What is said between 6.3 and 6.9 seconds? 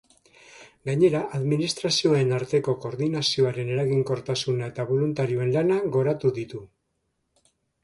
ditu.